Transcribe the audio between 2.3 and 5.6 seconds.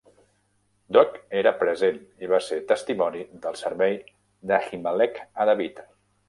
va ser testimoni del servei d'Ahimelech a